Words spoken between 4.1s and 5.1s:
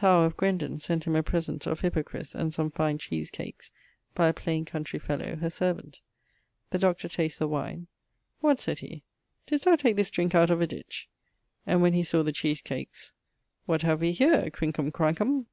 by a plain countrey